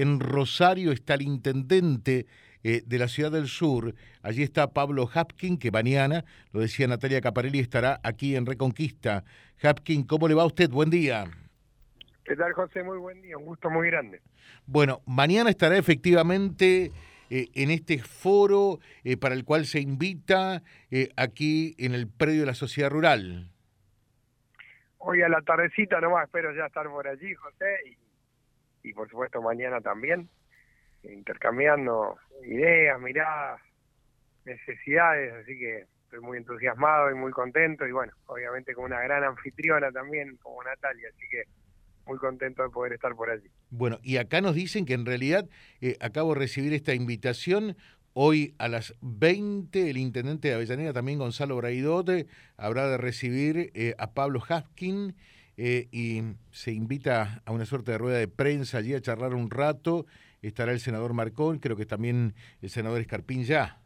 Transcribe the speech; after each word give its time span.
en 0.00 0.20
Rosario 0.20 0.92
está 0.92 1.14
el 1.14 1.22
intendente 1.22 2.26
eh, 2.62 2.82
de 2.84 2.98
la 2.98 3.08
ciudad 3.08 3.30
del 3.30 3.46
sur. 3.46 3.94
Allí 4.22 4.42
está 4.42 4.72
Pablo 4.72 5.08
Hapkin, 5.12 5.58
que 5.58 5.70
mañana, 5.70 6.24
lo 6.52 6.60
decía 6.60 6.86
Natalia 6.86 7.20
Caparelli, 7.20 7.60
estará 7.60 8.00
aquí 8.02 8.36
en 8.36 8.46
Reconquista. 8.46 9.24
Hapkin, 9.62 10.04
¿cómo 10.04 10.28
le 10.28 10.34
va 10.34 10.42
a 10.42 10.46
usted? 10.46 10.70
Buen 10.70 10.90
día. 10.90 11.24
¿Qué 12.24 12.34
tal, 12.34 12.52
José? 12.54 12.82
Muy 12.82 12.98
buen 12.98 13.22
día, 13.22 13.38
un 13.38 13.44
gusto 13.44 13.70
muy 13.70 13.86
grande. 13.86 14.20
Bueno, 14.66 15.00
mañana 15.06 15.50
estará 15.50 15.78
efectivamente 15.78 16.90
eh, 17.30 17.46
en 17.54 17.70
este 17.70 17.98
foro 17.98 18.80
eh, 19.04 19.16
para 19.16 19.34
el 19.34 19.44
cual 19.44 19.64
se 19.64 19.80
invita 19.80 20.62
aquí 21.16 21.74
en 21.78 21.94
el 21.94 22.08
predio 22.08 22.40
de 22.40 22.46
la 22.46 22.54
sociedad 22.54 22.90
rural. 22.90 23.50
Hoy 24.98 25.22
a 25.22 25.28
la 25.28 25.40
tardecita 25.42 26.00
nomás 26.00 26.24
espero 26.24 26.52
ya 26.52 26.66
estar 26.66 26.88
por 26.88 27.06
allí, 27.06 27.32
José, 27.34 27.66
y 27.88 28.05
por 28.92 29.08
supuesto 29.08 29.40
mañana 29.42 29.80
también 29.80 30.28
intercambiando 31.02 32.16
ideas, 32.44 33.00
miradas, 33.00 33.60
necesidades, 34.44 35.32
así 35.34 35.58
que 35.58 35.86
estoy 36.04 36.20
muy 36.20 36.38
entusiasmado 36.38 37.10
y 37.10 37.14
muy 37.14 37.32
contento 37.32 37.86
y 37.86 37.92
bueno, 37.92 38.12
obviamente 38.26 38.74
con 38.74 38.84
una 38.84 39.00
gran 39.00 39.24
anfitriona 39.24 39.90
también 39.90 40.36
como 40.36 40.62
Natalia, 40.62 41.08
así 41.08 41.26
que 41.30 41.44
muy 42.06 42.18
contento 42.18 42.62
de 42.62 42.70
poder 42.70 42.92
estar 42.92 43.14
por 43.14 43.30
allí. 43.30 43.48
Bueno, 43.70 43.98
y 44.02 44.18
acá 44.18 44.40
nos 44.40 44.54
dicen 44.54 44.86
que 44.86 44.94
en 44.94 45.04
realidad 45.04 45.48
eh, 45.80 45.96
acabo 46.00 46.34
de 46.34 46.40
recibir 46.40 46.72
esta 46.72 46.94
invitación. 46.94 47.76
Hoy 48.18 48.54
a 48.58 48.68
las 48.68 48.94
20 49.02 49.90
el 49.90 49.98
intendente 49.98 50.48
de 50.48 50.54
Avellaneda, 50.54 50.94
también 50.94 51.18
Gonzalo 51.18 51.56
Braidote, 51.56 52.26
habrá 52.56 52.88
de 52.88 52.96
recibir 52.96 53.70
eh, 53.74 53.94
a 53.98 54.12
Pablo 54.12 54.40
Haskin 54.40 55.14
eh, 55.56 55.88
y 55.90 56.22
se 56.50 56.72
invita 56.72 57.42
a 57.44 57.52
una 57.52 57.64
suerte 57.64 57.92
de 57.92 57.98
rueda 57.98 58.18
de 58.18 58.28
prensa 58.28 58.78
allí 58.78 58.94
a 58.94 59.00
charlar 59.00 59.34
un 59.34 59.50
rato 59.50 60.06
estará 60.46 60.72
el 60.72 60.80
senador 60.80 61.12
Marcón, 61.12 61.58
creo 61.58 61.76
que 61.76 61.86
también 61.86 62.34
el 62.62 62.70
senador 62.70 63.00
Escarpín 63.00 63.44
ya. 63.44 63.78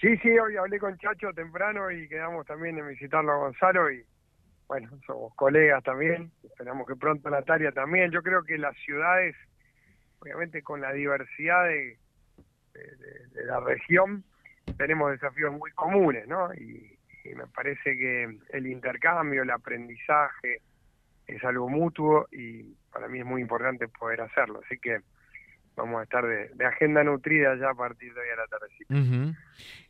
Sí, 0.00 0.16
sí, 0.18 0.38
hoy 0.38 0.56
hablé 0.56 0.78
con 0.78 0.96
Chacho 0.98 1.32
temprano 1.32 1.90
y 1.90 2.08
quedamos 2.08 2.46
también 2.46 2.78
en 2.78 2.88
visitarlo 2.88 3.32
a 3.32 3.36
Gonzalo 3.36 3.90
y 3.90 4.04
bueno, 4.66 4.90
somos 5.06 5.34
colegas 5.34 5.82
también, 5.84 6.30
esperamos 6.42 6.86
que 6.86 6.96
pronto 6.96 7.28
Natalia 7.30 7.72
también. 7.72 8.10
Yo 8.10 8.22
creo 8.22 8.42
que 8.44 8.58
las 8.58 8.76
ciudades, 8.78 9.36
obviamente 10.20 10.62
con 10.62 10.80
la 10.80 10.92
diversidad 10.92 11.64
de, 11.64 11.98
la 13.46 13.60
región, 13.60 14.24
tenemos 14.78 15.10
desafíos 15.12 15.52
muy 15.52 15.70
comunes, 15.72 16.26
¿no? 16.26 16.52
y 16.54 16.93
me 17.34 17.46
parece 17.46 17.96
que 17.96 18.38
el 18.50 18.66
intercambio, 18.66 19.42
el 19.42 19.50
aprendizaje, 19.50 20.60
es 21.26 21.42
algo 21.44 21.68
mutuo 21.68 22.26
y 22.30 22.74
para 22.92 23.08
mí 23.08 23.20
es 23.20 23.24
muy 23.24 23.40
importante 23.40 23.88
poder 23.88 24.20
hacerlo. 24.20 24.60
Así 24.64 24.78
que 24.78 24.98
vamos 25.76 26.00
a 26.00 26.02
estar 26.04 26.24
de, 26.26 26.66
agenda 26.66 27.02
nutrida 27.02 27.56
ya 27.56 27.70
a 27.70 27.74
partir 27.74 28.12
de 28.12 28.20
hoy 28.20 28.28
a 28.28 28.36
la 28.36 28.46
tardecita. 28.46 29.38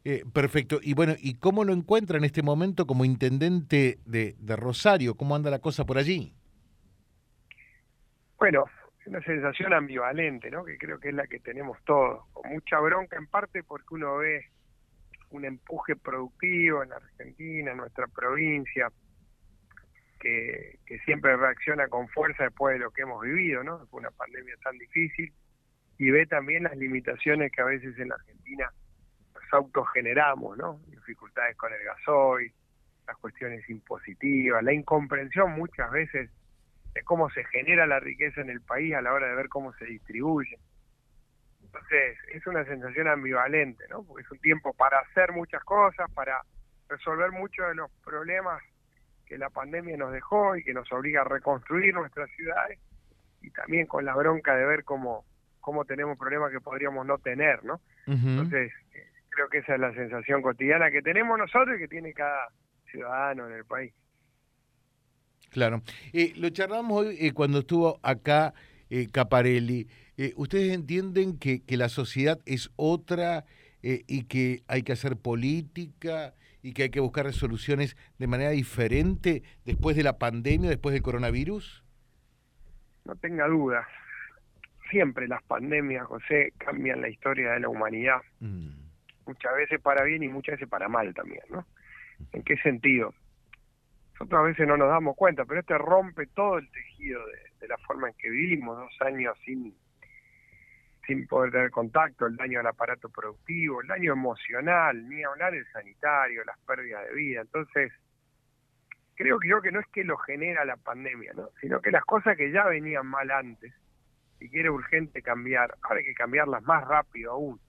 Eh, 0.05 0.25
perfecto. 0.33 0.79
Y 0.83 0.95
bueno, 0.95 1.15
¿y 1.19 1.39
cómo 1.39 1.65
lo 1.65 1.73
encuentra 1.73 2.19
en 2.19 2.25
este 2.25 2.43
momento 2.43 2.87
como 2.87 3.05
intendente 3.05 3.99
de, 4.05 4.37
de 4.39 4.57
Rosario? 4.57 5.17
¿Cómo 5.17 5.35
anda 5.35 5.51
la 5.51 5.59
cosa 5.59 5.85
por 5.85 5.99
allí? 5.99 6.35
Bueno, 8.39 8.65
una 9.07 9.21
sensación 9.23 9.73
ambivalente, 9.73 10.51
¿no? 10.51 10.65
Que 10.65 10.79
creo 10.79 10.99
que 10.99 11.09
es 11.09 11.15
la 11.15 11.27
que 11.27 11.41
tenemos 11.41 11.79
todos, 11.85 12.25
con 12.33 12.51
mucha 12.51 12.79
bronca 12.81 13.17
en 13.17 13.27
parte 13.27 13.63
porque 13.63 13.95
uno 13.95 14.19
ve 14.19 14.47
un 15.35 15.45
empuje 15.45 15.97
productivo 15.97 16.83
en 16.85 16.93
Argentina, 16.93 17.73
en 17.73 17.77
nuestra 17.77 18.07
provincia, 18.07 18.91
que, 20.21 20.79
siempre 21.05 21.37
reacciona 21.37 21.89
con 21.89 22.09
fuerza 22.09 22.45
después 22.45 22.75
de 22.75 22.85
lo 22.85 22.91
que 22.93 23.03
hemos 23.03 23.21
vivido, 23.21 23.63
¿no? 23.63 23.85
Fue 23.89 24.01
una 24.01 24.11
pandemia 24.13 24.55
tan 24.63 24.79
difícil 24.79 25.33
y 25.99 26.11
ve 26.11 26.27
también 26.27 26.63
las 26.63 26.77
limitaciones 26.77 27.53
que 27.53 27.61
a 27.61 27.67
veces 27.67 27.99
en 27.99 28.09
la 28.09 28.15
Argentina 28.15 28.73
nos 29.35 29.53
autogeneramos, 29.53 30.57
¿no? 30.57 30.81
Dificultades 30.87 31.57
con 31.57 31.73
el 31.73 31.85
gasoil, 31.85 32.53
las 33.07 33.17
cuestiones 33.19 33.69
impositivas, 33.69 34.63
la 34.63 34.73
incomprensión 34.73 35.53
muchas 35.53 35.91
veces 35.91 36.31
de 36.95 37.03
cómo 37.03 37.29
se 37.31 37.45
genera 37.47 37.87
la 37.87 38.01
riqueza 38.01 38.41
en 38.41 38.51
el 38.51 38.61
país 38.61 38.95
a 38.95 39.03
la 39.03 39.13
hora 39.13 39.29
de 39.29 39.35
ver 39.35 39.49
cómo 39.49 39.75
se 39.75 39.85
distribuye. 39.85 40.59
Entonces, 41.75 42.17
es 42.33 42.47
una 42.47 42.65
sensación 42.65 43.09
ambivalente, 43.09 43.85
¿no? 43.91 44.05
Porque 44.05 44.23
es 44.23 44.31
un 44.31 44.39
tiempo 44.39 44.73
para 44.75 45.01
hacer 45.01 45.33
muchas 45.33 45.63
cosas, 45.65 46.09
para 46.13 46.41
resolver 46.89 47.33
muchos 47.33 47.67
de 47.67 47.75
los 47.75 47.91
problemas 48.05 48.63
que 49.27 49.39
la 49.39 49.51
pandemia 49.51 49.97
nos 49.97 50.13
dejó 50.13 50.55
y 50.57 50.63
que 50.63 50.73
nos 50.73 50.91
obliga 50.93 51.23
a 51.23 51.25
reconstruir 51.25 51.95
nuestras 51.95 52.31
ciudades 52.37 52.79
y 53.43 53.51
también 53.51 53.87
con 53.87 54.05
la 54.05 54.15
bronca 54.15 54.55
de 54.55 54.65
ver 54.67 54.85
cómo, 54.85 55.25
cómo 55.61 55.85
tenemos 55.85 56.17
problemas 56.17 56.53
que 56.53 56.61
podríamos 56.61 57.05
no 57.07 57.19
tener, 57.19 57.65
¿no? 57.65 57.81
Entonces, 58.07 58.71
eh, 58.95 59.09
creo 59.31 59.49
que 59.49 59.59
esa 59.59 59.75
es 59.75 59.81
la 59.81 59.93
sensación 59.95 60.43
cotidiana 60.43 60.91
que 60.91 61.03
tenemos 61.03 61.37
nosotros 61.37 61.77
y 61.77 61.81
que 61.81 61.89
tiene 61.89 62.13
cada 62.13 62.51
ciudadano 62.91 63.49
en 63.49 63.55
el 63.55 63.65
país. 63.65 63.93
Claro. 65.51 65.83
Eh, 66.13 66.35
lo 66.37 66.51
charlamos 66.51 67.05
hoy 67.05 67.17
eh, 67.19 67.33
cuando 67.33 67.61
estuvo 67.61 67.99
acá 68.03 68.55
Caparelli. 69.13 69.89
¿Ustedes 70.37 70.73
entienden 70.73 71.39
que, 71.39 71.63
que 71.65 71.77
la 71.77 71.89
sociedad 71.89 72.39
es 72.47 72.71
otra 72.77 73.45
y 73.83 74.25
que 74.25 74.63
hay 74.69 74.83
que 74.83 74.93
hacer 74.93 75.17
política 75.17 76.35
y 76.65 76.73
que 76.73 76.85
hay 76.85 76.91
que 76.91 77.01
buscar 77.01 77.27
resoluciones 77.27 77.95
de 78.19 78.27
manera 78.27 78.51
diferente 78.51 79.43
después 79.67 79.97
de 79.97 80.03
la 80.03 80.19
pandemia, 80.19 80.71
después 80.71 80.95
del 80.95 81.03
coronavirus? 81.03 81.85
No 83.05 83.15
tenga 83.17 83.47
dudas. 83.47 83.87
Siempre 84.91 85.29
las 85.29 85.43
pandemias, 85.43 86.07
José, 86.07 86.55
cambian 86.57 87.03
la 87.03 87.11
historia 87.11 87.53
de 87.53 87.61
la 87.61 87.69
humanidad. 87.69 88.23
Mm. 88.41 88.71
Muchas 89.27 89.55
veces 89.55 89.79
para 89.83 90.05
bien 90.05 90.23
y 90.23 90.29
muchas 90.29 90.55
veces 90.55 90.69
para 90.69 90.89
mal 90.89 91.13
también, 91.13 91.43
¿no? 91.51 91.67
¿En 92.33 92.43
qué 92.43 92.57
sentido? 92.59 93.13
Nosotros 94.15 94.41
a 94.41 94.45
veces 94.45 94.67
no 94.67 94.79
nos 94.79 94.89
damos 94.89 95.17
cuenta, 95.17 95.45
pero 95.45 95.61
este 95.61 95.77
rompe 95.77 96.27
todo 96.29 96.57
el 96.57 96.71
tejido 96.71 97.21
de 97.61 97.69
la 97.69 97.77
forma 97.79 98.09
en 98.09 98.15
que 98.15 98.31
vivimos, 98.31 98.79
dos 98.79 99.03
años 99.03 99.37
sin 99.45 99.75
sin 101.07 101.27
poder 101.27 101.53
tener 101.53 101.71
contacto, 101.71 102.27
el 102.27 102.37
daño 102.37 102.61
al 102.61 102.67
aparato 102.67 103.09
productivo, 103.09 103.83
el 103.83 103.89
daño 103.89 104.13
emocional, 104.13 105.09
ni 105.09 105.23
hablar 105.23 105.53
del 105.53 105.67
sanitario, 105.73 106.45
las 106.45 106.59
pérdidas 106.61 107.07
de 107.07 107.15
vida. 107.15 107.41
Entonces, 107.43 107.93
creo 109.15 109.39
que 109.39 109.49
yo 109.49 109.61
que 109.61 109.73
no 109.73 109.81
es 109.81 109.87
que 109.89 110.05
lo 110.05 110.17
genera 110.19 110.65
la 110.65 110.77
pandemia, 110.77 111.33
¿no? 111.35 111.51
sino 111.61 111.81
que 111.81 111.91
las 111.91 112.05
cosas 112.05 112.37
que 112.37 112.51
ya 112.51 112.65
venían 112.65 113.07
mal 113.07 113.31
antes 113.31 113.73
y 114.41 114.49
que 114.51 114.61
era 114.61 114.73
urgente 114.73 115.23
cambiar, 115.23 115.75
ahora 115.83 116.01
hay 116.01 116.05
que 116.05 116.15
cambiarlas 116.15 116.63
más 116.65 116.87
rápido 116.87 117.33
aún. 117.33 117.61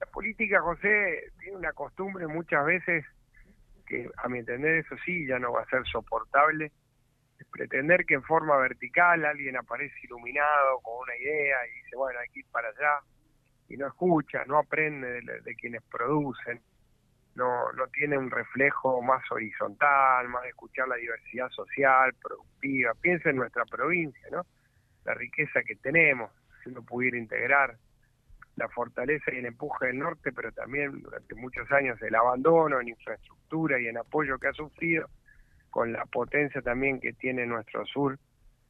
La 0.00 0.06
política, 0.06 0.60
José, 0.60 1.30
tiene 1.38 1.58
una 1.58 1.72
costumbre 1.72 2.26
muchas 2.26 2.64
veces 2.64 3.04
que, 3.86 4.10
a 4.16 4.28
mi 4.28 4.38
entender, 4.38 4.76
eso 4.76 4.96
sí, 5.04 5.26
ya 5.26 5.38
no 5.38 5.52
va 5.52 5.62
a 5.62 5.66
ser 5.66 5.84
soportable, 5.86 6.72
pretender 7.50 8.04
que 8.06 8.14
en 8.14 8.22
forma 8.22 8.56
vertical 8.56 9.24
alguien 9.24 9.56
aparece 9.56 9.94
iluminado 10.02 10.80
con 10.82 11.02
una 11.02 11.16
idea 11.16 11.56
y 11.66 11.82
dice, 11.82 11.96
bueno, 11.96 12.18
hay 12.18 12.28
que 12.28 12.40
ir 12.40 12.46
para 12.50 12.68
allá, 12.68 13.00
y 13.68 13.76
no 13.76 13.86
escucha, 13.86 14.44
no 14.46 14.58
aprende 14.58 15.20
de, 15.22 15.54
quienes 15.54 15.82
producen, 15.84 16.60
no, 17.36 17.72
no 17.72 17.86
tiene 17.88 18.18
un 18.18 18.30
reflejo 18.30 19.00
más 19.00 19.22
horizontal, 19.30 20.28
más 20.28 20.42
de 20.42 20.48
escuchar 20.48 20.88
la 20.88 20.96
diversidad 20.96 21.48
social, 21.50 22.12
productiva. 22.20 22.92
Piensa 23.00 23.30
en 23.30 23.36
nuestra 23.36 23.64
provincia, 23.66 24.26
¿no? 24.32 24.44
La 25.04 25.14
riqueza 25.14 25.62
que 25.62 25.76
tenemos, 25.76 26.32
si 26.62 26.70
uno 26.70 26.82
pudiera 26.82 27.16
integrar 27.16 27.76
la 28.56 28.68
fortaleza 28.68 29.32
y 29.32 29.38
el 29.38 29.46
empuje 29.46 29.86
del 29.86 30.00
norte, 30.00 30.32
pero 30.32 30.50
también 30.50 31.00
durante 31.00 31.34
muchos 31.36 31.70
años 31.70 32.02
el 32.02 32.14
abandono 32.14 32.80
en 32.80 32.88
infraestructura 32.88 33.80
y 33.80 33.86
en 33.86 33.98
apoyo 33.98 34.38
que 34.38 34.48
ha 34.48 34.52
sufrido 34.52 35.08
con 35.70 35.92
la 35.92 36.04
potencia 36.06 36.60
también 36.62 37.00
que 37.00 37.12
tiene 37.12 37.46
nuestro 37.46 37.86
sur 37.86 38.18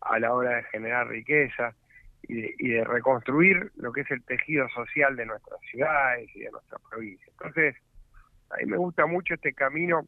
a 0.01 0.19
la 0.19 0.33
hora 0.33 0.57
de 0.57 0.63
generar 0.65 1.09
riqueza 1.09 1.75
y 2.23 2.69
de, 2.69 2.85
reconstruir 2.85 3.73
lo 3.77 3.93
que 3.93 4.03
es 4.03 4.11
el 4.11 4.23
tejido 4.25 4.69
social 4.71 5.17
de 5.17 5.27
nuestras 5.27 5.61
ciudades 5.71 6.29
y 6.35 6.41
de 6.41 6.51
nuestra 6.51 6.79
provincia. 6.91 7.27
Entonces, 7.33 7.77
a 8.51 8.57
mí 8.59 8.67
me 8.67 8.77
gusta 8.77 9.07
mucho 9.07 9.35
este 9.35 9.53
camino 9.55 10.07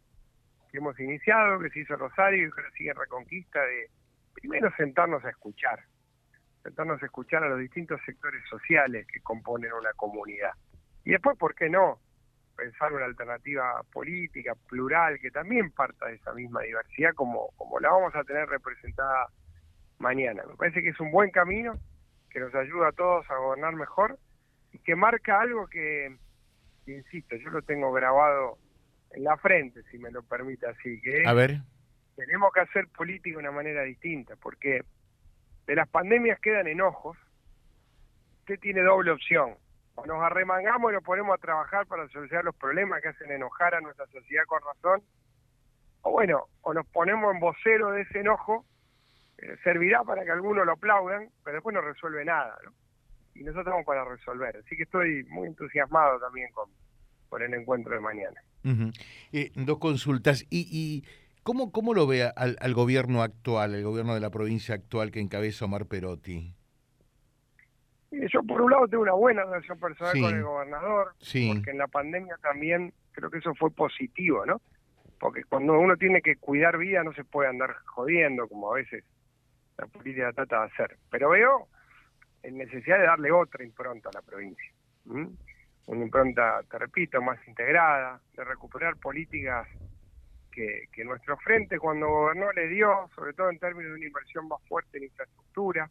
que 0.70 0.78
hemos 0.78 0.98
iniciado, 1.00 1.58
que 1.58 1.70
se 1.70 1.80
hizo 1.80 1.96
Rosario 1.96 2.48
y 2.48 2.50
que 2.50 2.62
sigue 2.76 2.92
Reconquista, 2.92 3.60
de 3.60 3.90
primero 4.34 4.70
sentarnos 4.76 5.24
a 5.24 5.30
escuchar, 5.30 5.80
sentarnos 6.62 7.02
a 7.02 7.06
escuchar 7.06 7.44
a 7.44 7.48
los 7.48 7.58
distintos 7.58 8.00
sectores 8.04 8.42
sociales 8.48 9.06
que 9.06 9.20
componen 9.20 9.72
una 9.72 9.92
comunidad. 9.94 10.52
Y 11.04 11.10
después, 11.10 11.36
¿por 11.38 11.54
qué 11.54 11.68
no? 11.68 11.98
Pensar 12.62 12.92
una 12.92 13.06
alternativa 13.06 13.82
política, 13.92 14.54
plural, 14.68 15.18
que 15.18 15.32
también 15.32 15.72
parta 15.72 16.06
de 16.06 16.14
esa 16.14 16.32
misma 16.32 16.60
diversidad 16.60 17.12
como, 17.14 17.50
como 17.56 17.80
la 17.80 17.90
vamos 17.90 18.14
a 18.14 18.22
tener 18.22 18.48
representada 18.48 19.26
mañana. 19.98 20.44
Me 20.48 20.54
parece 20.54 20.80
que 20.80 20.90
es 20.90 21.00
un 21.00 21.10
buen 21.10 21.30
camino, 21.30 21.74
que 22.30 22.38
nos 22.38 22.54
ayuda 22.54 22.88
a 22.88 22.92
todos 22.92 23.28
a 23.28 23.36
gobernar 23.36 23.74
mejor 23.74 24.16
y 24.72 24.78
que 24.78 24.94
marca 24.94 25.40
algo 25.40 25.66
que, 25.66 26.16
insisto, 26.86 27.34
yo 27.34 27.50
lo 27.50 27.62
tengo 27.62 27.92
grabado 27.92 28.58
en 29.10 29.24
la 29.24 29.36
frente, 29.38 29.82
si 29.90 29.98
me 29.98 30.12
lo 30.12 30.22
permite 30.22 30.68
así, 30.68 31.00
que 31.00 31.24
a 31.26 31.32
ver. 31.32 31.62
tenemos 32.14 32.52
que 32.52 32.60
hacer 32.60 32.86
política 32.96 33.34
de 33.34 33.40
una 33.40 33.50
manera 33.50 33.82
distinta, 33.82 34.36
porque 34.36 34.84
de 35.66 35.74
las 35.74 35.88
pandemias 35.88 36.38
quedan 36.38 36.68
enojos, 36.68 37.18
usted 38.38 38.60
tiene 38.60 38.82
doble 38.82 39.10
opción. 39.10 39.56
O 39.94 40.06
nos 40.06 40.22
arremangamos 40.22 40.90
y 40.90 40.94
nos 40.94 41.04
ponemos 41.04 41.34
a 41.34 41.38
trabajar 41.38 41.86
para 41.86 42.08
solucionar 42.08 42.44
los 42.44 42.56
problemas 42.56 43.02
que 43.02 43.08
hacen 43.08 43.30
enojar 43.30 43.74
a 43.74 43.80
nuestra 43.80 44.06
sociedad 44.06 44.44
con 44.46 44.60
razón, 44.62 45.02
o 46.02 46.10
bueno, 46.10 46.46
o 46.62 46.74
nos 46.74 46.86
ponemos 46.86 47.34
en 47.34 47.40
vocero 47.40 47.92
de 47.92 48.02
ese 48.02 48.20
enojo, 48.20 48.64
eh, 49.38 49.56
servirá 49.62 50.02
para 50.04 50.24
que 50.24 50.30
algunos 50.30 50.66
lo 50.66 50.72
aplaudan, 50.72 51.28
pero 51.44 51.56
después 51.56 51.74
no 51.74 51.80
resuelve 51.80 52.24
nada, 52.24 52.56
¿no? 52.64 52.72
Y 53.34 53.40
nosotros 53.40 53.66
estamos 53.66 53.86
para 53.86 54.04
resolver. 54.04 54.56
Así 54.56 54.76
que 54.76 54.82
estoy 54.82 55.24
muy 55.24 55.48
entusiasmado 55.48 56.18
también 56.20 56.50
con, 56.52 56.68
por 57.28 57.42
el 57.42 57.54
encuentro 57.54 57.94
de 57.94 58.00
mañana. 58.00 58.42
Eh, 59.32 59.52
dos 59.54 59.78
consultas. 59.78 60.44
¿Y, 60.50 60.68
y 60.70 61.04
cómo, 61.42 61.72
cómo 61.72 61.94
lo 61.94 62.06
ve 62.06 62.24
al, 62.24 62.56
al, 62.60 62.74
gobierno 62.74 63.22
actual, 63.22 63.74
el 63.74 63.84
gobierno 63.84 64.14
de 64.14 64.20
la 64.20 64.30
provincia 64.30 64.74
actual 64.74 65.10
que 65.10 65.20
encabeza 65.20 65.64
Omar 65.64 65.86
Perotti? 65.86 66.54
Yo 68.12 68.42
por 68.42 68.60
un 68.60 68.70
lado 68.70 68.88
tengo 68.88 69.02
una 69.02 69.12
buena 69.12 69.44
relación 69.44 69.78
personal 69.78 70.20
con 70.20 70.34
el 70.34 70.42
gobernador, 70.42 71.12
porque 71.18 71.70
en 71.70 71.78
la 71.78 71.88
pandemia 71.88 72.36
también 72.42 72.92
creo 73.12 73.30
que 73.30 73.38
eso 73.38 73.54
fue 73.54 73.70
positivo, 73.70 74.44
¿no? 74.44 74.60
Porque 75.18 75.44
cuando 75.44 75.78
uno 75.78 75.96
tiene 75.96 76.20
que 76.20 76.36
cuidar 76.36 76.76
vida 76.78 77.02
no 77.02 77.12
se 77.14 77.24
puede 77.24 77.48
andar 77.48 77.74
jodiendo 77.86 78.48
como 78.48 78.72
a 78.72 78.76
veces 78.76 79.04
la 79.78 79.86
política 79.86 80.32
trata 80.32 80.60
de 80.60 80.66
hacer. 80.66 80.98
Pero 81.10 81.30
veo 81.30 81.68
en 82.42 82.58
necesidad 82.58 82.98
de 82.98 83.06
darle 83.06 83.32
otra 83.32 83.64
impronta 83.64 84.10
a 84.10 84.12
la 84.12 84.22
provincia 84.22 84.72
una 85.86 86.04
impronta, 86.04 86.62
te 86.70 86.78
repito, 86.78 87.20
más 87.20 87.38
integrada, 87.46 88.20
de 88.34 88.44
recuperar 88.44 88.96
políticas 88.96 89.66
que, 90.50 90.84
que 90.92 91.04
nuestro 91.04 91.36
frente 91.38 91.78
cuando 91.78 92.08
gobernó 92.08 92.52
le 92.52 92.68
dio, 92.68 93.08
sobre 93.14 93.32
todo 93.32 93.50
en 93.50 93.58
términos 93.58 93.92
de 93.92 93.98
una 93.98 94.06
inversión 94.06 94.48
más 94.48 94.60
fuerte 94.68 94.98
en 94.98 95.04
infraestructura. 95.04 95.90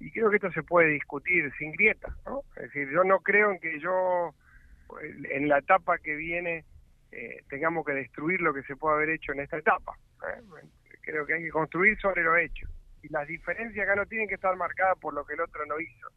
Y 0.00 0.10
creo 0.12 0.30
que 0.30 0.36
esto 0.36 0.52
se 0.52 0.62
puede 0.62 0.90
discutir 0.90 1.52
sin 1.58 1.72
grietas, 1.72 2.14
¿no? 2.24 2.42
Es 2.56 2.62
decir, 2.62 2.88
yo 2.90 3.04
no 3.04 3.20
creo 3.20 3.50
en 3.50 3.58
que 3.58 3.80
yo, 3.80 4.34
en 5.30 5.48
la 5.48 5.58
etapa 5.58 5.98
que 5.98 6.14
viene, 6.14 6.64
eh, 7.10 7.42
tengamos 7.48 7.84
que 7.84 7.92
destruir 7.92 8.40
lo 8.40 8.54
que 8.54 8.62
se 8.62 8.76
puede 8.76 8.96
haber 8.96 9.10
hecho 9.10 9.32
en 9.32 9.40
esta 9.40 9.58
etapa. 9.58 9.96
¿eh? 10.28 10.66
Creo 11.02 11.26
que 11.26 11.34
hay 11.34 11.42
que 11.42 11.50
construir 11.50 11.98
sobre 12.00 12.22
lo 12.22 12.36
hecho. 12.36 12.68
Y 13.02 13.08
las 13.08 13.26
diferencias 13.26 13.84
acá 13.84 13.96
no 13.96 14.06
tienen 14.06 14.28
que 14.28 14.34
estar 14.34 14.54
marcadas 14.56 14.98
por 14.98 15.14
lo 15.14 15.24
que 15.24 15.34
el 15.34 15.40
otro 15.40 15.64
no 15.66 15.80
hizo, 15.80 16.08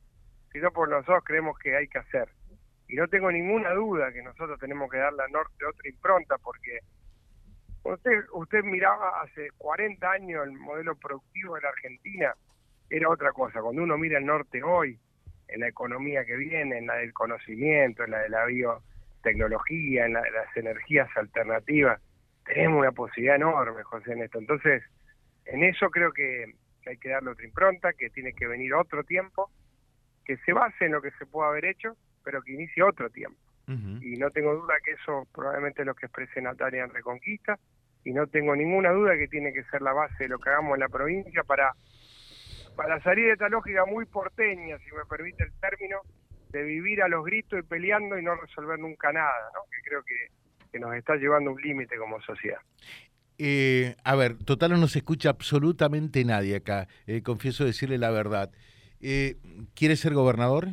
sino 0.51 0.71
por 0.71 0.89
nosotros 0.89 1.23
creemos 1.23 1.57
que 1.59 1.75
hay 1.75 1.87
que 1.87 1.99
hacer 1.99 2.29
y 2.91 2.95
no 2.95 3.07
tengo 3.07 3.31
ninguna 3.31 3.71
duda 3.71 4.11
que 4.11 4.21
nosotros 4.21 4.59
tenemos 4.59 4.91
que 4.91 4.97
darle 4.97 5.23
a 5.23 5.27
Norte 5.29 5.65
otra 5.65 5.89
impronta 5.89 6.37
porque 6.39 6.79
usted 7.83 8.25
usted 8.33 8.63
miraba 8.63 9.21
hace 9.21 9.47
40 9.57 10.11
años 10.11 10.45
el 10.45 10.51
modelo 10.51 10.95
productivo 10.97 11.55
de 11.55 11.61
la 11.61 11.69
Argentina 11.69 12.35
era 12.91 13.09
otra 13.09 13.31
cosa. 13.31 13.61
Cuando 13.61 13.81
uno 13.81 13.97
mira 13.97 14.19
el 14.19 14.25
norte 14.25 14.61
hoy 14.61 14.99
en 15.47 15.61
la 15.61 15.67
economía 15.67 16.25
que 16.25 16.35
viene 16.35 16.77
en 16.77 16.87
la 16.87 16.95
del 16.95 17.13
conocimiento 17.13 18.03
en 18.03 18.11
la 18.11 18.19
de 18.19 18.29
la 18.29 18.45
biotecnología 18.45 20.05
en 20.05 20.13
la 20.13 20.21
de 20.21 20.31
las 20.31 20.55
energías 20.55 21.09
alternativas 21.17 22.01
tenemos 22.45 22.79
una 22.79 22.93
posibilidad 22.93 23.35
enorme 23.35 23.83
José 23.83 24.13
en 24.13 24.21
esto 24.21 24.39
entonces 24.39 24.81
en 25.43 25.63
eso 25.63 25.89
creo 25.89 26.13
que 26.13 26.53
hay 26.85 26.97
que 26.97 27.09
darle 27.09 27.31
otra 27.31 27.45
impronta 27.45 27.91
que 27.91 28.09
tiene 28.11 28.31
que 28.31 28.47
venir 28.47 28.73
otro 28.73 29.03
tiempo 29.03 29.51
que 30.23 30.37
se 30.37 30.53
base 30.53 30.85
en 30.85 30.93
lo 30.93 31.01
que 31.01 31.11
se 31.11 31.25
puede 31.25 31.49
haber 31.49 31.65
hecho 31.65 31.97
pero 32.23 32.41
que 32.41 32.53
inicie 32.53 32.83
otro 32.83 33.09
tiempo. 33.09 33.39
Y 33.67 34.17
no 34.17 34.29
tengo 34.31 34.53
duda 34.53 34.73
que 34.83 34.91
eso 34.91 35.25
probablemente 35.33 35.81
es 35.81 35.85
lo 35.85 35.95
que 35.95 36.07
exprese 36.07 36.41
Natalia 36.41 36.83
en 36.83 36.89
Reconquista, 36.89 37.57
y 38.03 38.11
no 38.11 38.27
tengo 38.27 38.55
ninguna 38.55 38.91
duda 38.91 39.15
que 39.17 39.27
tiene 39.27 39.53
que 39.53 39.63
ser 39.65 39.81
la 39.81 39.93
base 39.93 40.23
de 40.23 40.29
lo 40.29 40.39
que 40.39 40.49
hagamos 40.49 40.73
en 40.73 40.81
la 40.81 40.89
provincia 40.89 41.43
para, 41.43 41.73
para 42.75 43.01
salir 43.01 43.25
de 43.25 43.33
esta 43.33 43.49
lógica 43.49 43.85
muy 43.85 44.05
porteña, 44.05 44.77
si 44.79 44.95
me 44.95 45.05
permite 45.09 45.43
el 45.43 45.51
término, 45.59 45.99
de 46.49 46.63
vivir 46.63 47.01
a 47.01 47.07
los 47.07 47.23
gritos 47.25 47.59
y 47.59 47.63
peleando 47.63 48.17
y 48.17 48.23
no 48.23 48.35
resolver 48.35 48.77
nunca 48.79 49.11
nada, 49.11 49.49
¿no? 49.53 49.61
que 49.71 49.89
creo 49.89 50.03
que, 50.03 50.27
que 50.71 50.79
nos 50.79 50.93
está 50.95 51.15
llevando 51.15 51.51
un 51.51 51.61
límite 51.61 51.97
como 51.97 52.21
sociedad. 52.21 52.59
Eh, 53.37 53.95
a 54.03 54.15
ver, 54.15 54.37
total 54.37 54.71
no 54.71 54.77
nos 54.77 54.95
escucha 54.95 55.29
absolutamente 55.29 56.23
nadie 56.25 56.57
acá, 56.57 56.87
eh, 57.07 57.23
confieso 57.23 57.65
decirle 57.65 57.97
la 57.97 58.11
verdad. 58.11 58.51
Eh, 58.99 59.37
¿Quiere 59.73 59.95
ser 59.95 60.13
gobernador? 60.13 60.67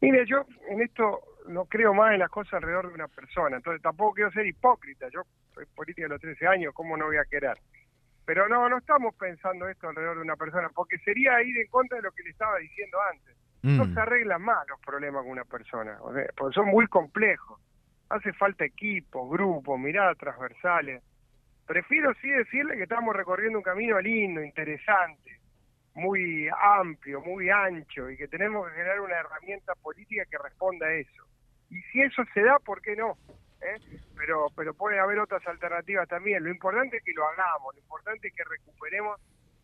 Mire, 0.00 0.24
yo 0.26 0.46
en 0.70 0.80
esto 0.80 1.20
no 1.48 1.66
creo 1.66 1.92
más 1.92 2.14
en 2.14 2.20
las 2.20 2.30
cosas 2.30 2.54
alrededor 2.54 2.88
de 2.88 2.94
una 2.94 3.08
persona, 3.08 3.56
entonces 3.56 3.82
tampoco 3.82 4.14
quiero 4.14 4.30
ser 4.32 4.46
hipócrita, 4.46 5.08
yo 5.12 5.22
soy 5.52 5.66
política 5.74 6.04
de 6.04 6.10
los 6.10 6.20
13 6.20 6.46
años, 6.46 6.72
¿cómo 6.72 6.96
no 6.96 7.06
voy 7.06 7.18
a 7.18 7.24
querer? 7.24 7.58
Pero 8.30 8.48
no, 8.48 8.68
no 8.68 8.78
estamos 8.78 9.12
pensando 9.16 9.68
esto 9.68 9.88
alrededor 9.88 10.18
de 10.18 10.22
una 10.22 10.36
persona, 10.36 10.68
porque 10.72 10.98
sería 10.98 11.42
ir 11.42 11.58
en 11.58 11.66
contra 11.66 11.96
de 11.96 12.04
lo 12.04 12.12
que 12.12 12.22
le 12.22 12.30
estaba 12.30 12.58
diciendo 12.58 12.96
antes. 13.12 13.36
No 13.62 13.84
mm. 13.84 13.92
se 13.92 14.00
arreglan 14.00 14.42
más 14.42 14.68
los 14.68 14.78
problemas 14.82 15.22
con 15.22 15.32
una 15.32 15.44
persona, 15.44 15.98
porque 16.36 16.54
son 16.54 16.68
muy 16.68 16.86
complejos. 16.86 17.60
Hace 18.08 18.32
falta 18.34 18.64
equipo, 18.64 19.28
grupos, 19.28 19.80
miradas 19.80 20.16
transversales. 20.16 21.02
Prefiero 21.66 22.14
sí 22.22 22.30
decirle 22.30 22.76
que 22.76 22.84
estamos 22.84 23.16
recorriendo 23.16 23.58
un 23.58 23.64
camino 23.64 24.00
lindo, 24.00 24.44
interesante, 24.44 25.40
muy 25.94 26.48
amplio, 26.56 27.20
muy 27.22 27.50
ancho 27.50 28.08
y 28.10 28.16
que 28.16 28.28
tenemos 28.28 28.68
que 28.68 28.76
generar 28.76 29.00
una 29.00 29.16
herramienta 29.16 29.74
política 29.74 30.22
que 30.30 30.38
responda 30.38 30.86
a 30.86 30.92
eso. 30.92 31.24
Y 31.68 31.82
si 31.90 32.00
eso 32.00 32.22
se 32.32 32.42
da, 32.42 32.60
¿por 32.60 32.80
qué 32.80 32.94
no? 32.94 33.16
¿Eh? 33.62 33.78
Pero, 34.16 34.46
pero 34.56 34.74
puede 34.74 34.98
haber 34.98 35.18
otras 35.18 35.46
alternativas 35.46 36.08
también. 36.08 36.42
Lo 36.42 36.50
importante 36.50 36.98
es 36.98 37.04
que 37.04 37.12
lo 37.12 37.26
hagamos, 37.28 37.74
lo 37.74 37.80
importante 37.80 38.28
es 38.28 38.34
que 38.34 38.44
recuperemos 38.44 39.20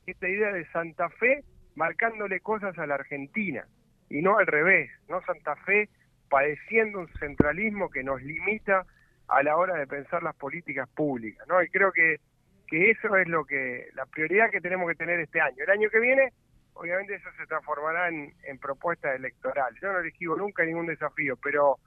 esta 0.07 0.29
idea 0.29 0.53
de 0.53 0.67
Santa 0.71 1.09
Fe 1.11 1.45
marcándole 1.75 2.41
cosas 2.41 2.79
a 2.79 2.87
la 2.87 2.95
Argentina 2.95 3.67
y 4.09 4.23
no 4.23 4.39
al 4.39 4.47
revés, 4.47 4.91
no 5.09 5.21
Santa 5.23 5.57
Fe 5.57 5.89
padeciendo 6.29 7.01
un 7.01 7.09
centralismo 7.19 7.91
que 7.91 8.03
nos 8.03 8.23
limita 8.23 8.85
a 9.29 9.43
la 9.43 9.57
hora 9.57 9.75
de 9.75 9.87
pensar 9.87 10.23
las 10.23 10.37
políticas 10.37 10.89
públicas, 10.91 11.47
¿no? 11.49 11.63
Y 11.63 11.69
creo 11.69 11.93
que 11.93 12.21
que 12.67 12.91
eso 12.91 13.17
es 13.17 13.29
lo 13.29 13.45
que 13.45 13.89
la 13.95 14.07
prioridad 14.07 14.51
que 14.51 14.61
tenemos 14.61 14.89
que 14.89 14.97
tener 14.97 15.21
este 15.21 15.41
año. 15.41 15.57
El 15.59 15.71
año 15.71 15.89
que 15.91 16.01
viene, 16.01 16.33
obviamente 16.75 17.15
eso 17.15 17.29
se 17.39 17.47
transformará 17.47 18.09
en, 18.09 18.35
en 18.45 18.59
propuestas 18.59 19.15
electorales. 19.17 19.81
Yo 19.81 19.93
no 19.93 20.01
le 20.01 20.09
esquivo 20.09 20.37
nunca 20.37 20.65
ningún 20.65 20.87
desafío, 20.87 21.37
pero 21.37 21.79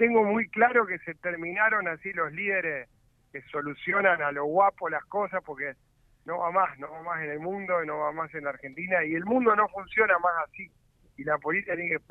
tengo 0.00 0.24
muy 0.24 0.48
claro 0.48 0.86
que 0.86 0.98
se 1.00 1.14
terminaron 1.16 1.86
así 1.86 2.10
los 2.14 2.32
líderes 2.32 2.88
que 3.32 3.42
solucionan 3.52 4.22
a 4.22 4.32
lo 4.32 4.46
guapo 4.46 4.88
las 4.88 5.04
cosas 5.04 5.42
porque 5.44 5.74
no 6.24 6.38
va 6.38 6.50
más, 6.50 6.78
no 6.78 6.90
va 6.90 7.02
más 7.02 7.22
en 7.22 7.32
el 7.32 7.38
mundo, 7.38 7.84
no 7.84 7.98
va 7.98 8.10
más 8.10 8.34
en 8.34 8.44
la 8.44 8.50
Argentina 8.50 9.04
y 9.04 9.14
el 9.14 9.26
mundo 9.26 9.54
no 9.54 9.68
funciona 9.68 10.18
más 10.18 10.32
así. 10.48 10.70
Y 11.18 11.24
la 11.24 11.36
política 11.36 11.74
tiene 11.76 11.90
que 11.90 12.02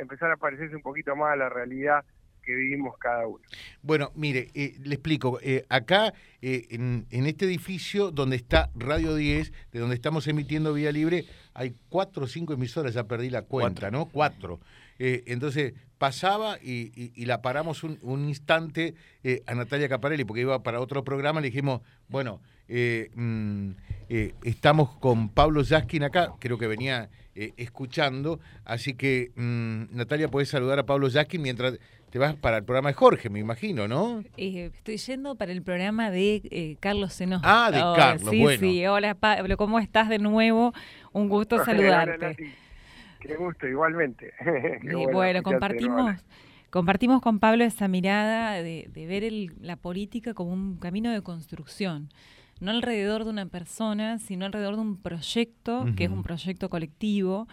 empezar 0.00 0.32
a 0.32 0.36
parecerse 0.36 0.76
un 0.76 0.82
poquito 0.82 1.16
más 1.16 1.32
a 1.32 1.36
la 1.36 1.48
realidad 1.48 2.04
que 2.44 2.54
vivimos 2.54 2.96
cada 2.98 3.26
uno. 3.26 3.40
Bueno, 3.82 4.12
mire, 4.14 4.48
eh, 4.54 4.76
le 4.82 4.94
explico. 4.94 5.38
Eh, 5.42 5.64
acá, 5.68 6.14
eh, 6.42 6.66
en, 6.70 7.26
este 7.26 7.46
edificio 7.46 8.10
donde 8.10 8.36
está 8.36 8.70
Radio 8.74 9.14
10, 9.14 9.52
de 9.72 9.78
donde 9.78 9.94
estamos 9.94 10.26
emitiendo 10.28 10.72
Vía 10.74 10.92
Libre, 10.92 11.24
hay 11.54 11.74
cuatro 11.88 12.24
o 12.24 12.28
cinco 12.28 12.52
emisoras, 12.52 12.94
ya 12.94 13.04
perdí 13.04 13.30
la 13.30 13.42
cuenta, 13.42 13.90
¿no? 13.90 14.06
Cuatro. 14.06 14.60
entonces, 14.98 15.74
pasaba 15.98 16.58
y, 16.62 17.24
la 17.24 17.42
paramos 17.42 17.82
un, 17.84 18.28
instante 18.28 18.94
a 19.46 19.54
Natalia 19.54 19.88
Caparelli, 19.88 20.24
porque 20.24 20.42
iba 20.42 20.62
para 20.62 20.80
otro 20.80 21.04
programa, 21.04 21.40
le 21.40 21.48
dijimos, 21.48 21.80
bueno, 22.08 22.40
mm, 22.68 23.70
estamos 24.44 24.96
con 24.98 25.28
Pablo 25.28 25.62
Yaskin 25.62 26.04
acá, 26.04 26.32
creo 26.38 26.58
que 26.58 26.66
venía 26.66 27.10
escuchando, 27.34 28.38
así 28.64 28.94
que 28.94 29.32
mm, 29.34 29.96
Natalia, 29.96 30.28
puedes 30.28 30.48
saludar 30.48 30.78
a 30.78 30.86
Pablo 30.86 31.08
Yaskin 31.08 31.42
mientras 31.42 31.78
te 32.14 32.20
vas 32.20 32.36
para 32.36 32.58
el 32.58 32.64
programa 32.64 32.90
de 32.90 32.94
Jorge, 32.94 33.28
me 33.28 33.40
imagino, 33.40 33.88
¿no? 33.88 34.22
Eh, 34.36 34.70
estoy 34.72 34.98
yendo 34.98 35.34
para 35.34 35.50
el 35.50 35.62
programa 35.62 36.12
de 36.12 36.42
eh, 36.44 36.76
Carlos 36.78 37.12
Seno. 37.12 37.40
Ah, 37.42 37.72
de 37.72 37.80
Carlos, 37.80 38.30
sí, 38.30 38.40
bueno. 38.40 38.60
Sí, 38.60 38.86
hola 38.86 39.16
Pablo, 39.16 39.56
¿cómo 39.56 39.80
estás 39.80 40.08
de 40.08 40.20
nuevo? 40.20 40.72
Un 41.12 41.28
gusto 41.28 41.64
saludarte. 41.64 42.54
Qué 43.18 43.34
gusto, 43.34 43.66
igualmente. 43.66 44.32
bueno, 45.12 45.42
compartimos... 45.42 46.24
Compartimos 46.70 47.20
con 47.20 47.40
Pablo 47.40 47.64
esa 47.64 47.88
mirada 47.88 48.62
de, 48.62 48.88
ver 48.94 49.24
la 49.60 49.74
política 49.74 50.34
como 50.34 50.52
un 50.52 50.76
camino 50.76 51.12
de 51.12 51.20
construcción 51.20 52.10
no 52.60 52.70
alrededor 52.70 53.24
de 53.24 53.30
una 53.30 53.46
persona, 53.46 54.18
sino 54.18 54.46
alrededor 54.46 54.76
de 54.76 54.82
un 54.82 54.96
proyecto, 54.96 55.86
que 55.96 56.04
es 56.04 56.10
un 56.10 56.22
proyecto 56.22 56.70
colectivo 56.70 57.48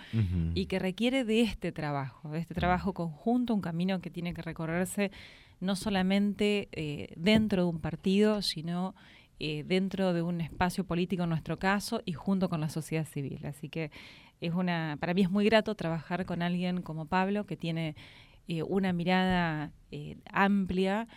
y 0.53 0.65
que 0.67 0.79
requiere 0.79 1.24
de 1.24 1.41
este 1.41 1.72
trabajo, 1.72 2.29
de 2.29 2.39
este 2.39 2.53
trabajo 2.53 2.93
conjunto, 2.93 3.53
un 3.53 3.62
camino 3.62 4.00
que 4.01 4.10
tiene 4.10 4.34
que 4.34 4.41
recorrerse 4.41 5.12
no 5.60 5.75
solamente 5.75 6.70
eh, 6.72 7.13
dentro 7.17 7.63
de 7.63 7.70
un 7.70 7.79
partido, 7.79 8.41
sino 8.41 8.96
eh, 9.39 9.63
dentro 9.65 10.13
de 10.13 10.22
un 10.22 10.41
espacio 10.41 10.84
político 10.86 11.24
en 11.24 11.29
nuestro 11.29 11.58
caso 11.58 12.01
y 12.05 12.13
junto 12.13 12.50
con 12.50 12.62
la 12.62 12.70
sociedad 12.70 13.05
civil. 13.05 13.46
Así 13.46 13.70
que 13.70 13.91
es 14.39 14.53
una, 14.53 14.98
para 15.00 15.13
mí 15.13 15.22
es 15.22 15.29
muy 15.29 15.46
grato 15.46 15.75
trabajar 15.75 16.25
con 16.25 16.41
alguien 16.41 16.81
como 16.81 17.05
Pablo, 17.05 17.46
que 17.46 17.58
tiene 17.58 17.96
eh, 18.48 18.63
una 18.63 18.93
mirada 18.93 19.72
amplia 20.31 21.08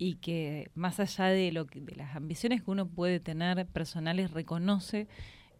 y 0.00 0.14
que 0.14 0.70
más 0.74 0.98
allá 0.98 1.26
de, 1.26 1.52
lo 1.52 1.66
de 1.66 1.94
las 1.94 2.16
ambiciones 2.16 2.62
que 2.62 2.70
uno 2.70 2.88
puede 2.88 3.20
tener 3.20 3.66
personales, 3.66 4.30
reconoce 4.30 5.08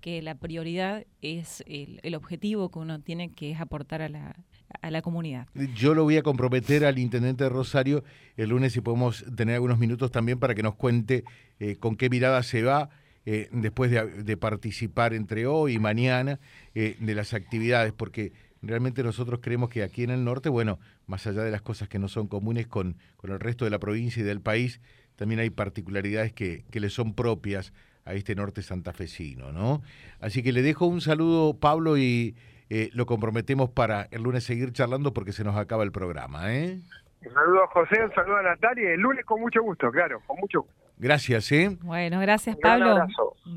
que 0.00 0.22
la 0.22 0.34
prioridad 0.34 1.04
es 1.20 1.62
el, 1.66 2.14
objetivo 2.14 2.70
que 2.70 2.78
uno 2.78 3.02
tiene, 3.02 3.34
que 3.34 3.50
es 3.50 3.60
aportar 3.60 4.00
a 4.00 4.08
la, 4.08 4.34
a 4.80 4.90
la 4.90 5.02
comunidad. 5.02 5.46
Yo 5.76 5.92
lo 5.92 6.04
voy 6.04 6.16
a 6.16 6.22
comprometer 6.22 6.86
al 6.86 6.98
intendente 6.98 7.44
de 7.44 7.50
Rosario 7.50 8.02
el 8.38 8.48
lunes 8.48 8.72
si 8.72 8.80
podemos 8.80 9.26
tener 9.36 9.56
algunos 9.56 9.78
minutos 9.78 10.10
también 10.10 10.38
para 10.38 10.54
que 10.54 10.62
nos 10.62 10.74
cuente 10.74 11.24
eh, 11.58 11.76
con 11.76 11.96
qué 11.96 12.08
mirada 12.08 12.42
se 12.42 12.62
va 12.62 12.88
eh, 13.26 13.50
después 13.52 13.90
de, 13.90 14.36
participar 14.38 15.12
entre 15.12 15.46
hoy 15.46 15.74
y 15.74 15.78
mañana 15.78 16.40
eh, 16.74 16.96
de 16.98 17.14
las 17.14 17.34
actividades, 17.34 17.92
porque 17.92 18.32
realmente 18.62 19.02
nosotros 19.02 19.40
creemos 19.42 19.70
que 19.70 19.82
aquí 19.82 20.02
en 20.02 20.10
el 20.10 20.24
norte, 20.24 20.48
bueno, 20.48 20.78
más 21.06 21.26
allá 21.26 21.42
de 21.42 21.50
las 21.50 21.62
cosas 21.62 21.88
que 21.88 21.98
no 21.98 22.08
son 22.08 22.26
comunes 22.26 22.66
con, 22.66 22.96
con 23.16 23.30
el 23.30 23.40
resto 23.40 23.64
de 23.64 23.70
la 23.70 23.78
provincia 23.78 24.20
y 24.20 24.24
del 24.24 24.40
país, 24.40 24.80
también 25.16 25.40
hay 25.40 25.50
particularidades 25.50 26.32
que, 26.32 26.64
que 26.70 26.80
le 26.80 26.90
son 26.90 27.14
propias 27.14 27.72
a 28.04 28.14
este 28.14 28.34
norte 28.34 28.62
santafesino, 28.62 29.52
¿no? 29.52 29.82
Así 30.20 30.42
que 30.42 30.52
le 30.52 30.62
dejo 30.62 30.86
un 30.86 31.00
saludo, 31.00 31.58
Pablo, 31.58 31.96
y 31.98 32.34
eh, 32.70 32.90
lo 32.94 33.06
comprometemos 33.06 33.70
para 33.70 34.08
el 34.10 34.22
lunes 34.22 34.44
seguir 34.44 34.72
charlando 34.72 35.12
porque 35.12 35.32
se 35.32 35.44
nos 35.44 35.56
acaba 35.56 35.82
el 35.84 35.92
programa, 35.92 36.54
¿eh? 36.54 36.80
Un 37.24 37.34
saludo 37.34 37.64
a 37.64 37.66
José, 37.68 38.02
un 38.02 38.14
saludo 38.14 38.36
a 38.38 38.42
Natalia, 38.42 38.92
el 38.92 39.00
lunes 39.00 39.24
con 39.26 39.40
mucho 39.40 39.62
gusto, 39.62 39.90
claro, 39.90 40.20
con 40.26 40.38
mucho 40.38 40.62
gusto. 40.62 40.74
Gracias, 40.96 41.50
¿eh? 41.52 41.76
Bueno, 41.82 42.20
gracias, 42.20 42.56
Pablo. 42.56 43.06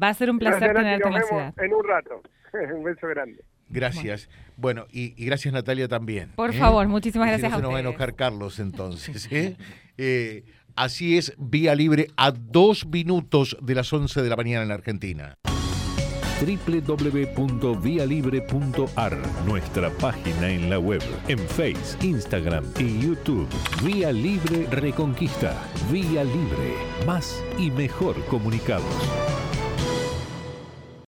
Va 0.01 0.09
a 0.09 0.13
ser 0.13 0.29
un 0.29 0.39
placer 0.39 0.73
tenerte 0.73 1.07
en 1.07 1.13
la 1.13 1.21
ciudad. 1.21 1.53
En 1.57 1.73
un 1.73 1.83
rato. 1.83 2.21
un 2.75 2.83
beso 2.83 3.07
grande. 3.07 3.43
Gracias. 3.73 4.29
Bueno, 4.55 4.85
y, 4.91 5.09
gracias 5.25 5.53
Natalia 5.53 5.87
también. 5.87 6.31
Por 6.35 6.53
¿eh? 6.53 6.57
favor, 6.57 6.87
muchísimas 6.87 7.27
gracias 7.27 7.51
no 7.51 7.57
a 7.57 7.59
se 7.59 7.63
nos 7.63 7.73
va 7.73 7.77
a 7.77 7.81
enojar 7.81 8.15
Carlos 8.15 8.59
entonces. 8.59 9.27
¿eh? 9.31 9.57
eh 9.97 10.43
Así 10.75 11.19
es, 11.19 11.33
Vía 11.37 11.75
Libre 11.75 12.07
a 12.17 12.31
dos 12.31 12.87
minutos 12.87 13.55
de 13.61 13.75
las 13.75 13.93
11 13.93 14.23
de 14.23 14.29
la 14.29 14.35
mañana 14.35 14.63
en 14.63 14.71
Argentina 14.71 15.37
www.vialibre.ar, 16.43 19.17
nuestra 19.45 19.89
página 19.91 20.49
en 20.49 20.69
la 20.69 20.79
web, 20.79 21.01
en 21.27 21.39
Face, 21.39 21.97
Instagram 22.01 22.65
y 22.79 22.99
YouTube. 22.99 23.47
Vía 23.83 24.11
Libre 24.11 24.67
Reconquista. 24.69 25.55
Vía 25.91 26.23
Libre. 26.23 26.73
Más 27.05 27.43
y 27.57 27.69
mejor 27.71 28.23
comunicados. 28.25 29.42